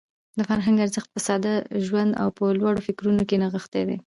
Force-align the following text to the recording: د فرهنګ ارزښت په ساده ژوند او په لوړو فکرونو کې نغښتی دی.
د 0.37 0.39
فرهنګ 0.49 0.77
ارزښت 0.85 1.09
په 1.13 1.19
ساده 1.27 1.53
ژوند 1.85 2.11
او 2.21 2.27
په 2.37 2.43
لوړو 2.59 2.85
فکرونو 2.87 3.21
کې 3.29 3.39
نغښتی 3.43 3.83
دی. 3.89 3.97